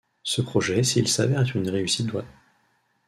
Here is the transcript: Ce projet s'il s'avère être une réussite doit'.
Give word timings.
Ce 0.23 0.41
projet 0.41 0.81
s'il 0.81 1.07
s'avère 1.07 1.41
être 1.41 1.55
une 1.55 1.69
réussite 1.69 2.07
doit'. 2.07 2.25